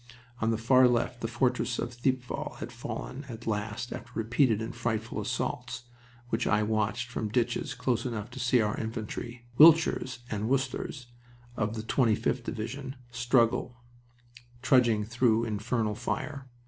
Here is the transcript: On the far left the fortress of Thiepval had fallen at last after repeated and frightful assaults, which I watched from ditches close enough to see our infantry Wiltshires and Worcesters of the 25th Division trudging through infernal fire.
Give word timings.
On 0.39 0.49
the 0.49 0.57
far 0.57 0.87
left 0.87 1.21
the 1.21 1.27
fortress 1.27 1.77
of 1.77 1.93
Thiepval 1.93 2.55
had 2.57 2.71
fallen 2.71 3.23
at 3.29 3.45
last 3.45 3.93
after 3.93 4.09
repeated 4.15 4.59
and 4.59 4.73
frightful 4.75 5.21
assaults, 5.21 5.83
which 6.29 6.47
I 6.47 6.63
watched 6.63 7.07
from 7.11 7.29
ditches 7.29 7.75
close 7.75 8.03
enough 8.03 8.31
to 8.31 8.39
see 8.39 8.61
our 8.61 8.75
infantry 8.77 9.45
Wiltshires 9.59 10.23
and 10.31 10.49
Worcesters 10.49 11.05
of 11.55 11.75
the 11.75 11.83
25th 11.83 12.43
Division 12.45 12.95
trudging 14.63 15.03
through 15.05 15.43
infernal 15.45 15.93
fire. 15.93 16.47